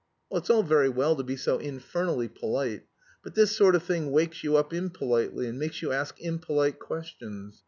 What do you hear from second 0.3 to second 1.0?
"It's all very